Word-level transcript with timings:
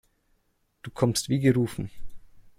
Du 0.81 0.89
kommst 0.89 1.29
wie 1.29 1.39
gerufen. 1.41 1.91